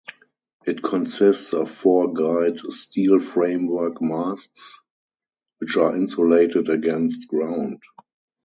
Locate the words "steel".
2.57-3.19